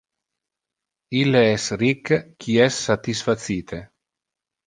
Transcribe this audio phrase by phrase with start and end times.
[1.19, 2.11] Ille es ric
[2.45, 3.83] qui es satisfacite.